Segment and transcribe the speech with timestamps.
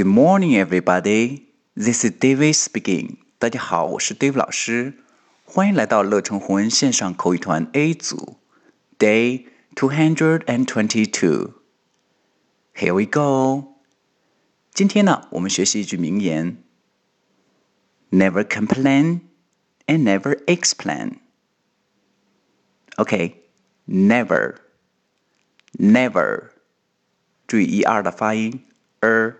[0.00, 1.52] Good morning, everybody.
[1.76, 3.18] This is David speaking.
[3.38, 4.94] 大家好，我是 Dave 老师，
[5.44, 8.38] 欢迎来到乐成红恩线上口语团 A 组
[8.98, 9.44] ，Day
[9.76, 11.52] two hundred and twenty-two.
[12.74, 13.74] Here we go.
[14.72, 16.64] 今天呢，我们学习一句名言
[18.10, 19.20] ：Never complain
[19.84, 21.16] and never explain.
[22.96, 23.50] OK,
[23.86, 24.54] never,
[25.74, 26.52] never.
[27.46, 28.64] 注意一二的发音
[29.02, 29.39] ，er。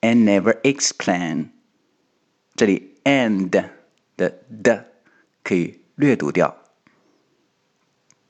[0.00, 1.50] and never explain。
[2.54, 3.50] 这里 and
[4.16, 4.86] 的的
[5.42, 6.56] 可以略读掉。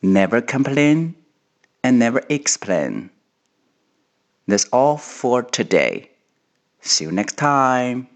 [0.00, 1.14] Never complain
[1.82, 3.10] and never explain.
[4.46, 6.10] That's all for today.
[6.80, 8.08] See you next time.